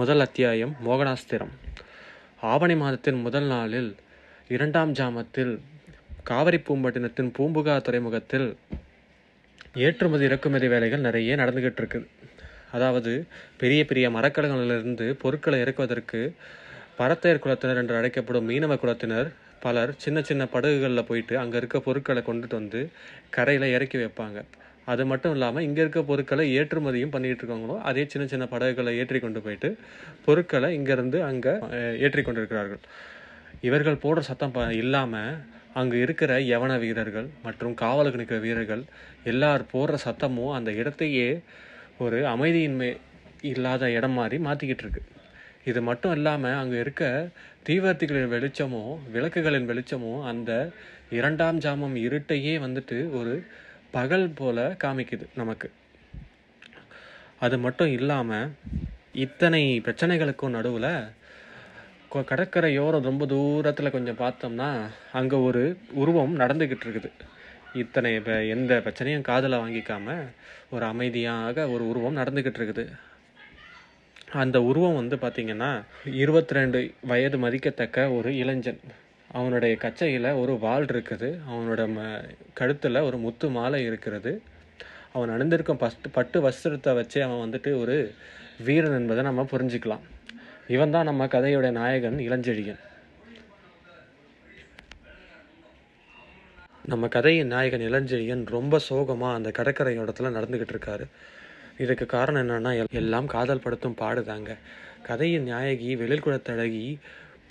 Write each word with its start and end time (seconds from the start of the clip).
முதல் 0.00 0.22
அத்தியாயம் 0.24 0.72
மோகனாஸ்திரம். 0.86 1.50
ஆவணி 2.50 2.74
மாதத்தின் 2.74 3.18
முதல் 3.24 3.48
நாளில் 3.52 3.88
இரண்டாம் 4.54 4.92
ஜாமத்தில் 4.98 5.52
காவிரி 6.28 6.58
பூம்பட்டினத்தின் 6.68 7.30
பூம்புகா 7.38 7.74
துறைமுகத்தில் 7.86 8.46
ஏற்றுமதி 9.86 10.24
இறக்குமதி 10.24 10.68
வேலைகள் 10.74 11.04
நிறைய 11.06 11.36
நடந்துகிட்டு 11.36 11.80
இருக்குது 11.82 12.08
அதாவது 12.72 13.12
பெரிய 13.62 13.82
பெரிய 13.90 14.08
மரக்கலங்களிலிருந்து 14.10 15.08
பொருட்களை 15.24 15.60
இறக்குவதற்கு 15.60 16.20
பரத்தையர் 17.00 17.42
குலத்தினர் 17.46 17.82
என்று 17.82 17.98
அழைக்கப்படும் 18.00 18.48
மீனவ 18.50 18.78
குலத்தினர் 18.84 19.30
பலர் 19.66 19.92
சின்ன 19.96 20.22
சின்ன 20.22 20.44
படகுகளில் 20.54 21.08
போயிட்டு 21.10 21.36
அங்கே 21.38 21.56
இருக்க 21.56 21.80
பொருட்களை 21.88 22.22
கொண்டுட்டு 22.30 22.60
வந்து 22.62 22.82
கரையில் 23.36 23.72
இறக்கி 23.76 23.98
வைப்பாங்க. 23.98 24.38
அது 24.92 25.02
மட்டும் 25.10 25.34
இல்லாமல் 25.36 25.64
இங்கே 25.66 25.80
இருக்க 25.84 26.00
பொருட்களை 26.10 26.44
ஏற்றுமதியும் 26.58 27.14
பண்ணிகிட்டு 27.14 27.42
இருக்காங்களோ 27.42 27.76
அதே 27.88 28.02
சின்ன 28.12 28.24
சின்ன 28.32 28.44
படகுகளை 28.52 28.92
ஏற்றி 29.02 29.18
கொண்டு 29.24 29.40
போயிட்டு 29.46 29.68
பொருட்களை 30.26 30.68
இங்கேருந்து 30.78 31.18
அங்கே 31.30 31.54
ஏற்றி 32.04 32.22
கொண்டிருக்கிறார்கள். 32.28 32.82
இவர்கள் 33.68 34.02
போடுற 34.04 34.22
சத்தம் 34.30 34.54
ப 34.56 34.66
இல்லாமல் 34.82 35.32
அங்கே 35.80 35.96
இருக்கிற 36.04 36.32
யவன 36.52 36.72
வீரர்கள் 36.84 37.28
மற்றும் 37.46 37.74
காவலுக்கு 37.82 38.20
நிற்கிற 38.20 38.38
வீரர்கள் 38.46 38.82
எல்லார் 39.32 39.64
போடுற 39.72 39.96
சத்தமும் 40.06 40.54
அந்த 40.58 40.70
இடத்தையே 40.80 41.28
ஒரு 42.04 42.18
அமைதியின்மை 42.34 42.90
இல்லாத 43.50 43.84
இடம் 43.96 44.16
மாதிரி 44.18 44.36
மாற்றிக்கிட்டு 44.46 44.84
இருக்கு. 44.84 45.02
இது 45.70 45.80
மட்டும் 45.88 46.14
இல்லாமல் 46.18 46.58
அங்கே 46.60 46.78
இருக்க 46.84 47.04
தீவர்த்திகளின் 47.66 48.32
வெளிச்சமும் 48.34 48.92
விளக்குகளின் 49.14 49.68
வெளிச்சமும் 49.70 50.22
அந்த 50.30 50.50
இரண்டாம் 51.18 51.58
ஜாமம் 51.64 51.96
இருட்டையே 52.06 52.54
வந்துட்டு 52.64 52.98
ஒரு 53.18 53.34
பகல் 53.96 54.26
போல 54.40 54.58
காமிக்குது 54.82 55.26
நமக்கு. 55.40 55.68
அது 57.44 57.56
மட்டும் 57.64 57.90
இல்லாமல் 57.98 58.52
இத்தனை 59.24 59.62
பிரச்சனைகளுக்கும் 59.86 60.56
நடுவில் 60.56 60.92
கடற்கரையோரம் 62.28 63.08
ரொம்ப 63.08 63.24
தூரத்தில் 63.32 63.94
கொஞ்சம் 63.96 64.20
பார்த்தோம்னா 64.22 64.68
அங்கே 65.18 65.36
ஒரு 65.48 65.62
உருவம் 66.02 66.34
நடந்துக்கிட்டு 66.42 66.86
இருக்குது. 66.86 67.10
இத்தனை 67.82 68.10
இப்போ 68.18 68.34
எந்த 68.54 68.72
பிரச்சனையும் 68.84 69.28
காதில் 69.28 69.62
வாங்கிக்காம 69.62 70.16
ஒரு 70.74 70.84
அமைதியாக 70.92 71.66
ஒரு 71.74 71.84
உருவம் 71.90 72.18
நடந்துக்கிட்டு 72.20 72.60
இருக்குது. 72.60 72.84
அந்த 74.42 74.56
உருவம் 74.70 74.98
வந்து 75.00 75.16
பார்த்திங்கன்னா 75.24 75.70
இருபத்தி 76.22 76.56
ரெண்டு 76.58 76.80
வயது 77.10 77.38
மதிக்கத்தக்க 77.44 78.08
ஒரு 78.16 78.32
இளைஞன். 78.42 78.82
அவனுடைய 79.38 79.76
கச்சையில் 79.76 80.28
ஒரு 80.42 80.52
வாள் 80.58 80.86
இருக்குது. 80.92 81.28
அவனோட 81.50 81.82
ம 81.96 82.06
கழுத்தில் 82.58 83.06
ஒரு 83.08 83.16
முத்து 83.16 83.48
மாலை 83.50 83.80
இருக்கிறது. 83.84 84.32
அவன் 85.12 85.32
அணிந்திருக்கும் 85.34 85.82
பஸ்ட் 85.82 86.06
பட்டு 86.12 86.38
வஸ்திரத்தை 86.46 86.92
வச்சு 86.94 87.18
அவன் 87.26 87.42
வந்துட்டு 87.44 87.70
ஒரு 87.80 87.96
வீரன் 88.66 88.96
என்பதை 88.98 89.22
நம்ம 89.24 89.42
புரிஞ்சுக்கலாம். 89.52 90.04
இவன் 90.74 90.94
தான் 90.94 91.08
நம்ம 91.10 91.26
கதையோட 91.26 91.70
நாயகன் 91.70 92.18
இளஞ்செழியன். 92.28 92.80
நம்ம 96.92 97.08
கதையின் 97.08 97.52
நாயகன் 97.54 97.84
இளஞ்செழியன் 97.88 98.42
ரொம்ப 98.56 98.78
சோகமாக 98.78 99.38
அந்த 99.38 99.50
கடற்கரையோடத்தில் 99.58 100.34
நடந்துக்கிட்டு 100.36 100.74
இருக்காரு. 100.76 101.04
இதுக்கு 101.84 102.06
காரணம் 102.06 102.42
என்னன்னா 102.42 102.72
எல்லாம் 103.00 103.26
காதல் 103.26 103.62
படுத்தும் 103.64 104.00
பாடுதாங்க. 104.00 104.56
கதையின் 105.02 105.46
நாயகி 105.52 105.96
வெளில்குளத்தழகி 105.96 106.84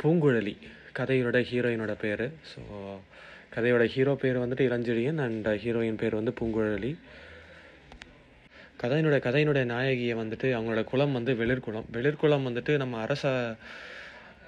பூங்குழலி. 0.01 0.55
கதையோட 0.97 1.37
ஹீரோயினோட 1.49 1.93
பேர். 2.03 2.25
ஸோ 2.51 2.61
கதையோட 3.55 3.83
ஹீரோ 3.93 4.13
பேர் 4.21 4.43
வந்துட்டு 4.43 4.67
இளஞ்செழியன் 4.69 5.21
அண்ட் 5.25 5.47
ஹீரோயின் 5.63 5.99
பேர் 6.01 6.19
வந்து 6.19 6.33
பூங்குழலி. 6.39 6.91
கதையினுடைய 8.81 9.19
கதையினுடைய 9.27 9.63
நாயகியை 9.75 10.15
வந்துட்டு 10.19 10.47
அவங்களோட 10.55 10.81
குலம் 10.91 11.15
வந்து 11.17 11.31
வெளிர்குளம் 11.39 11.87
வெளிர்குளம் 11.95 12.45
வந்துட்டு 12.49 12.73
நம்ம 12.83 12.99
அரச 13.05 13.23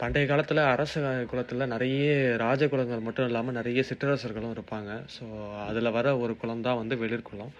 பண்டைய 0.02 0.26
காலத்தில் 0.30 0.62
அரச 0.74 1.02
குலத்தில் 1.32 1.72
நிறைய 1.74 2.06
ராஜ 2.44 2.68
குலங்கள் 2.68 3.06
மட்டும் 3.08 3.28
இல்லாமல் 3.30 3.58
நிறைய 3.60 3.82
சிற்றரசர்களும் 3.90 4.54
இருப்பாங்க. 4.56 4.92
ஸோ 5.16 5.26
அதில் 5.68 5.96
வர 5.98 6.14
ஒரு 6.24 6.36
குலம் 6.42 6.66
தான் 6.68 6.80
வந்து 6.82 6.96
வெளிர்குளம் 7.04 7.52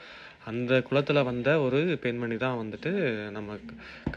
அந்த 0.52 0.80
குலத்தில் 0.88 1.28
வந்த 1.30 1.50
ஒரு 1.66 1.82
பெண்மணி 2.04 2.38
தான் 2.46 2.60
வந்துட்டு 2.62 2.92
நம்ம 3.36 3.58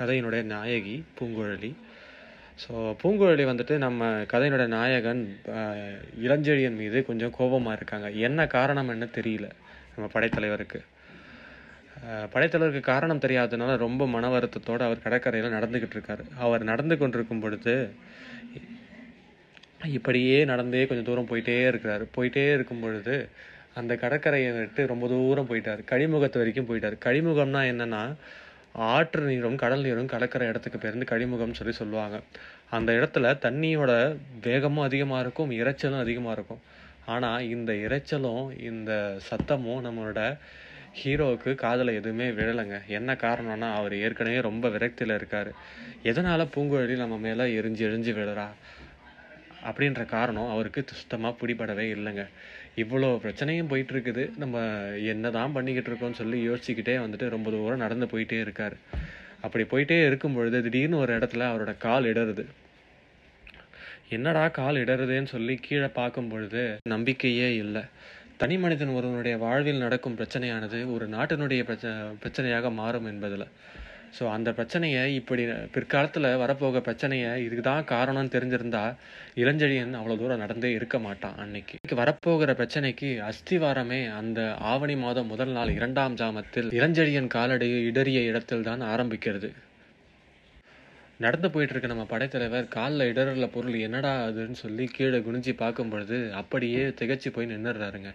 கதையினுடைய 0.00 0.42
நாயகி 0.54 0.96
பூங்குழலி. 1.18 1.72
ஸோ 2.62 2.72
பூங்குழலி 3.00 3.44
வந்துட்டு 3.50 3.74
நம்ம 3.84 4.08
கதையினுடைய 4.32 4.68
நாயகன் 4.74 5.22
இளஞ்செழியன் 6.24 6.78
மீது 6.82 6.98
கொஞ்சம் 7.08 7.32
கோபமாக 7.38 7.76
இருக்காங்க. 7.78 8.08
என்ன 8.26 8.46
காரணம் 8.56 8.92
என்ன 8.94 9.06
தெரியல 9.16 9.48
நம்ம 9.94 10.06
படைத்தலைவருக்கு. 10.14 10.80
படைத்தலைவருக்கு 12.34 12.82
காரணம் 12.92 13.22
தெரியாததுனால 13.24 13.74
ரொம்ப 13.84 14.06
மன 14.14 14.30
வருத்தத்தோடு 14.34 14.82
அவர் 14.86 15.04
கடற்கரையில் 15.04 15.56
நடந்துக்கிட்டு 15.56 15.96
இருக்காரு. 15.98 16.24
அவர் 16.46 16.62
நடந்து 16.70 16.96
கொண்டிருக்கும் 17.00 17.42
பொழுது 17.44 17.74
இப்படியே 19.98 20.38
நடந்தே 20.52 20.84
கொஞ்சம் 20.90 21.08
தூரம் 21.10 21.30
போயிட்டே 21.30 21.56
இருக்கிறார். 21.70 22.04
போயிட்டே 22.16 22.44
இருக்கும் 22.56 22.82
பொழுது 22.84 23.16
அந்த 23.80 23.92
கடற்கரையை 24.02 24.50
விட்டு 24.58 24.82
ரொம்ப 24.92 25.04
தூரம் 25.12 25.48
போயிட்டார். 25.50 25.80
கழிமுகத்து 25.92 26.40
வரைக்கும் 26.42 26.68
போயிட்டார். 26.68 26.96
கழிமுகம்னா 27.06 27.62
என்னன்னா 27.72 28.02
ஆற்று 28.74 29.22
நீரும் 29.22 29.56
கடல் 29.56 29.80
நீரும் 29.80 30.08
கலக்கிற 30.08 30.48
இடத்துக்கு 30.48 30.78
பேருந்து 30.78 31.06
கழிமுகம்னு 31.10 31.52
சொல்லி 31.52 31.72
சொல்லுவாங்க. 31.72 32.20
அந்த 32.70 32.92
இடத்துல 32.92 33.34
தண்ணியோட 33.42 34.16
வேகமும் 34.42 34.84
அதிகமாக 34.84 35.20
இருக்கும் 35.20 35.50
இறைச்சலும் 35.50 35.98
அதிகமாக 35.98 36.32
இருக்கும். 36.32 36.60
ஆனால் 37.06 37.48
இந்த 37.48 37.72
இறைச்சலும் 37.72 38.60
இந்த 38.60 39.18
சத்தமும் 39.30 39.84
நம்மளோட 39.86 40.36
ஹீரோவுக்கு 41.04 41.54
காதில் 41.54 41.88
எதுவுமே 41.88 42.30
விழலைங்க. 42.30 42.86
என்ன 42.86 43.12
காரணம்னா 43.12 43.72
அவர் 43.74 43.94
ஏற்கனவே 43.94 44.40
ரொம்ப 44.40 44.68
விரக்தியில் 44.68 45.14
இருக்கார். 45.14 45.50
எதனால் 46.02 46.52
பூங்குழலி 46.56 46.96
நம்ம 46.96 47.16
மேலே 47.16 47.60
எரிஞ்சு 47.60 47.82
எரிஞ்சு 47.88 48.12
விழுறா? 48.18 48.48
அப்படின்ற 49.68 50.02
காரணம் 50.14 50.50
அவருக்கு 50.54 50.82
சுத்தமாக 51.00 51.38
பிடிபடவே 51.40 51.86
இல்லைங்க. 51.96 52.24
இவ்வளோ 52.82 53.10
பிரச்சனையும் 53.24 53.70
போயிட்டு 53.72 53.94
இருக்குது 53.94 54.24
நம்ம 54.42 54.62
என்ன 55.12 55.30
தான் 55.38 55.54
பண்ணிக்கிட்டு 55.56 55.90
இருக்கோம்னு 55.90 56.20
சொல்லி 56.22 56.38
யோசிச்சுக்கிட்டே 56.48 56.96
வந்துட்டு 57.04 57.28
ரொம்ப 57.36 57.50
தூரம் 57.54 57.84
நடந்து 57.84 58.08
போயிட்டே 58.12 58.40
இருக்கார். 58.46 58.76
அப்படி 59.46 59.64
போயிட்டே 59.72 59.98
இருக்கும் 60.08 60.36
பொழுது 60.38 60.58
திடீர்னு 60.66 61.00
ஒரு 61.04 61.12
இடத்துல 61.18 61.48
அவரோட 61.52 61.72
கால் 61.86 62.10
இடருது 62.12 62.44
என்னடா 64.16 64.42
கால் 64.58 64.80
இடருதுன்னு 64.82 65.30
சொல்லி 65.34 65.54
கீழே 65.66 65.88
பார்க்கும் 65.98 66.28
பொழுது 66.32 66.62
நம்பிக்கையே 66.92 67.48
இல்லை. 67.62 67.82
தனி 68.40 68.56
மனிதன் 68.62 68.96
ஒருவனுடைய 68.98 69.34
வாழ்வில் 69.44 69.82
நடக்கும் 69.84 70.16
பிரச்சனையானது 70.18 70.78
ஒரு 70.94 71.04
நாட்டினுடைய 71.14 71.62
பிரச்ச 71.68 71.92
பிரச்சனையாக 72.22 72.70
மாறும் 72.80 73.08
என்பதில். 73.12 73.46
ஸோ 74.16 74.24
அந்த 74.34 74.48
பிரச்சனையை 74.52 75.02
இப்படி 75.18 75.42
பிற்காலத்தில் 75.72 76.28
வரப்போக 76.42 76.80
பிரச்சனையை 76.80 77.30
இதுக்கு 77.44 77.64
தான் 77.64 77.88
காரணம்னு 77.88 78.34
தெரிஞ்சிருந்தா 78.34 78.82
இளஞ்செழியன் 79.42 79.98
அவ்வளோ 80.00 80.16
தூரம் 80.20 80.42
நடந்தே 80.44 80.70
இருக்க 80.72 80.98
மாட்டான் 80.98 81.38
அன்னைக்கு. 81.44 81.76
வரப்போகிற 82.00 82.52
பிரச்சனைக்கு 82.54 83.10
அஸ்திவாரமே 83.28 84.00
அந்த 84.12 84.40
ஆவணி 84.72 84.96
மாதம் 84.96 85.30
முதல் 85.34 85.54
நாள் 85.56 85.76
இரண்டாம் 85.78 86.16
ஜாமத்தில் 86.16 86.70
இளஞ்செழியன் 86.78 87.32
காலடி 87.36 87.70
இடறிய 87.90 88.22
இடத்தில் 88.30 88.66
தான் 88.70 88.84
ஆரம்பிக்கிறது. 88.92 89.50
நடந்து 91.20 91.48
போயிட்டு 91.50 91.74
இருக்க 91.74 91.88
நம்ம 91.90 92.06
படைத்தலைவர் 92.10 92.66
காலில் 92.68 93.08
இடறல 93.10 93.46
பொருள் 93.48 93.76
என்னடா 93.78 94.12
அதுன்னு 94.28 94.58
சொல்லி 94.62 94.84
கீழே 94.94 95.18
குனிஞ்சி 95.18 95.52
பார்க்கும் 95.54 95.92
பொழுது 95.92 96.18
அப்படியே 96.40 96.82
திகச்சு 97.00 97.28
போய் 97.28 97.52
நின்றுறாருங்க 97.52 98.10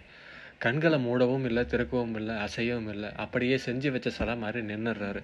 கண்களை 0.64 0.98
மூடவும் 1.06 1.46
இல்லை 1.48 1.62
திறக்கவும் 1.66 2.16
இல்லை 2.20 2.34
அசையவும் 2.46 2.90
இல்லை. 2.94 3.10
அப்படியே 3.16 3.56
செஞ்சு 3.66 3.90
வச்ச 3.90 4.10
சிலை 4.10 4.36
மாதிரி 4.36 4.60
நின்றுடுறாரு 4.70 5.22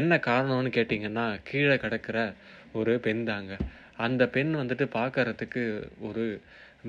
என்ன 0.00 0.20
காரணம்னு 0.28 0.70
கேட்டிங்கன்னா 0.76 1.24
கீழே 1.44 1.76
கிடக்கிற 1.76 2.18
ஒரு 2.72 2.94
பெண் 3.06 3.24
தாங்க. 3.24 3.56
அந்த 4.06 4.22
பெண் 4.34 4.52
வந்துட்டு 4.56 4.86
பார்க்கறதுக்கு 4.98 5.62
ஒரு 6.00 6.24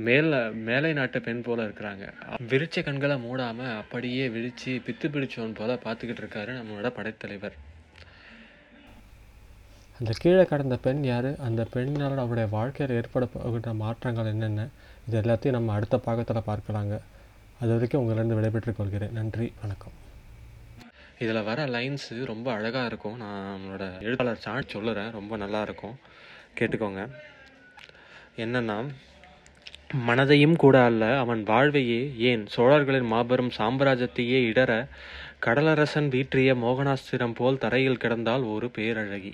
மேல 0.08 0.40
மேலை 0.68 0.94
நாட்டு 0.94 1.20
பெண் 1.22 1.42
போல 1.42 1.64
இருக்கிறாங்க. 1.68 2.06
விரிச்ச 2.52 2.84
கண்களை 2.84 3.16
மூடாமல் 3.26 3.74
அப்படியே 3.78 4.26
விழிச்சு 4.28 4.72
பித்து 4.88 5.08
பிடிச்சவன் 5.16 5.56
போல 5.56 5.74
பார்த்துக்கிட்டு 5.86 6.24
இருக்காரு 6.24 6.52
நம்மளோட 6.60 6.90
படைத்தலைவர். 6.90 7.56
அந்த 10.00 10.12
கீழே 10.18 10.44
கடந்த 10.46 10.76
பெண் 10.78 11.02
யார்? 11.04 11.30
அந்த 11.48 11.62
பெண்ணால் 11.74 12.22
அவருடைய 12.24 12.50
வாழ்க்கையில் 12.52 12.98
ஏற்பட 12.98 13.26
போகின்ற 13.26 13.72
மாற்றங்கள் 13.84 14.30
என்னென்ன? 14.34 14.68
இது 15.08 15.18
எல்லாத்தையும் 15.22 15.58
நம்ம 15.58 15.74
அடுத்த 15.74 15.98
பாகத்தில் 15.98 16.48
பார்க்கலாங்க. 16.50 16.98
அது 17.62 17.72
வரைக்கும் 17.72 18.02
உங்களிருந்து 18.02 18.36
விடைபெற்றுக் 18.36 18.78
கொள்கிறேன். 18.78 19.12
நன்றி 19.12 19.54
வணக்கம். 19.62 19.92
இதில் 21.20 21.44
வர 21.44 21.66
லைன்ஸு 21.66 22.26
ரொம்ப 22.26 22.52
அழகாக 22.52 22.86
இருக்கும். 22.86 23.18
நான் 23.18 23.58
நம்மளோட 23.58 24.02
எழுத்தாளர் 24.02 24.38
சாட் 24.38 24.70
சொல்லுறேன். 24.74 25.12
ரொம்ப 25.12 25.38
நல்லா 25.38 25.62
இருக்கும். 25.62 25.96
கேட்டுக்கோங்க. 26.60 27.10
என்னன்னா 28.38 28.88
மனதையும் 30.08 30.56
கூட 30.56 30.84
அல்ல 30.84 31.20
அவன் 31.20 31.44
வாழ்வையே 31.44 32.14
ஏன் 32.18 32.48
சோழர்களின் 32.48 33.06
மாபெரும் 33.06 33.52
சாம்ராஜ்யத்தையே 33.58 34.40
இடர 34.52 34.88
கடலரசன் 35.46 36.08
வீற்றிய 36.08 36.54
மோகனாஸ்திரம் 36.54 37.36
போல் 37.36 37.58
தரையில் 37.58 37.98
கிடந்தால் 37.98 38.44
ஒரு 38.44 38.72
பேரழகி. 38.78 39.32